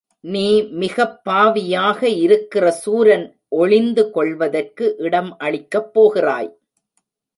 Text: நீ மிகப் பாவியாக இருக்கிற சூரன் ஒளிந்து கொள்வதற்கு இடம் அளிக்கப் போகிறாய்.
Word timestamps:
நீ 0.19 0.61
மிகப் 0.61 1.21
பாவியாக 1.29 2.03
இருக்கிற 2.03 2.71
சூரன் 2.71 3.39
ஒளிந்து 3.47 4.11
கொள்வதற்கு 4.11 4.95
இடம் 4.97 5.37
அளிக்கப் 5.39 5.93
போகிறாய். 5.93 6.57